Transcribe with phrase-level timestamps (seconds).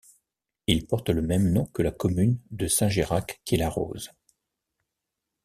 [0.65, 4.09] Il porte le même nom que la commune de Saint-Geyrac qu'il arrose.